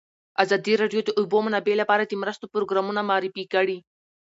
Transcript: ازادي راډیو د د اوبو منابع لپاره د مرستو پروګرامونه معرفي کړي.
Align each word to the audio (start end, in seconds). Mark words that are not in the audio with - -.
ازادي 0.43 0.73
راډیو 0.81 1.01
د 1.03 1.07
د 1.07 1.09
اوبو 1.19 1.37
منابع 1.45 1.73
لپاره 1.81 2.03
د 2.05 2.13
مرستو 2.21 2.51
پروګرامونه 2.53 3.01
معرفي 3.09 3.43
کړي. 3.53 3.77